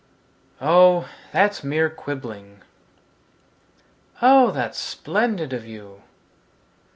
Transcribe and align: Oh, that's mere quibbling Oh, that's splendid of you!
Oh, 0.59 1.07
that's 1.31 1.63
mere 1.63 1.87
quibbling 1.87 2.63
Oh, 4.19 4.49
that's 4.49 4.79
splendid 4.79 5.53
of 5.53 5.63
you! 5.63 6.01